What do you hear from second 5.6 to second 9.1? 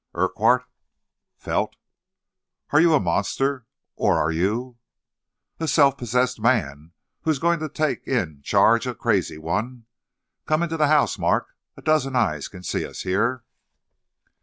self possessed man who is going to take in charge a